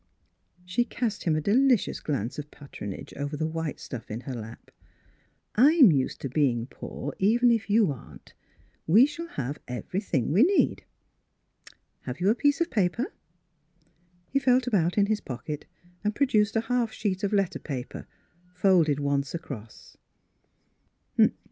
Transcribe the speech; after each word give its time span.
"She 0.65 0.83
cast 0.83 1.25
him 1.25 1.35
a 1.35 1.41
delicious 1.41 1.99
glance 1.99 2.39
of 2.39 2.49
pat 2.49 2.71
ronage 2.71 3.15
over 3.17 3.37
the 3.37 3.45
white 3.45 3.79
stuff 3.79 4.09
in 4.09 4.21
her 4.21 4.33
lap." 4.33 4.71
I'm 5.69 5.91
used 5.91 6.19
to 6.21 6.27
being 6.27 6.65
poor, 6.65 7.13
even 7.19 7.51
if 7.51 7.69
you 7.69 7.91
aren't. 7.91 8.33
We 8.87 9.05
shall 9.05 9.27
have 9.27 9.59
everything 9.67 10.31
we 10.31 10.41
need. 10.41 10.85
Have 12.05 12.19
you 12.19 12.31
a 12.31 12.35
piece 12.35 12.59
of 12.59 12.71
paper?" 12.71 13.13
He 14.33 14.39
felt 14.39 14.65
about 14.65 14.97
in 14.97 15.05
his 15.05 15.21
pocket 15.21 15.67
and 16.03 16.15
pro 16.15 16.25
duced 16.25 16.55
a 16.55 16.61
half 16.61 16.91
sheet 16.91 17.23
of 17.23 17.31
letter 17.31 17.59
paper, 17.59 18.07
folded 18.55 18.99
once 18.99 19.35
across. 19.35 19.97